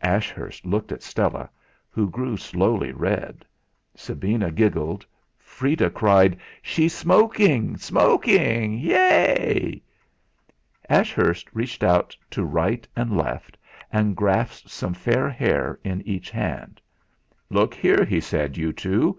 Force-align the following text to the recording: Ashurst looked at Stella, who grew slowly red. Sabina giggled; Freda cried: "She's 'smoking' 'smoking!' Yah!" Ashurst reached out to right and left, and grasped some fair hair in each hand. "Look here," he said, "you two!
Ashurst 0.00 0.64
looked 0.64 0.90
at 0.90 1.02
Stella, 1.02 1.50
who 1.90 2.08
grew 2.08 2.38
slowly 2.38 2.92
red. 2.92 3.44
Sabina 3.94 4.50
giggled; 4.50 5.04
Freda 5.38 5.92
cried: 5.92 6.38
"She's 6.62 6.94
'smoking' 6.94 7.76
'smoking!' 7.76 8.78
Yah!" 8.78 9.72
Ashurst 10.88 11.50
reached 11.52 11.82
out 11.84 12.16
to 12.30 12.42
right 12.42 12.88
and 12.96 13.18
left, 13.18 13.58
and 13.92 14.16
grasped 14.16 14.70
some 14.70 14.94
fair 14.94 15.28
hair 15.28 15.78
in 15.84 16.00
each 16.08 16.30
hand. 16.30 16.80
"Look 17.50 17.74
here," 17.74 18.02
he 18.06 18.18
said, 18.20 18.56
"you 18.56 18.72
two! 18.72 19.18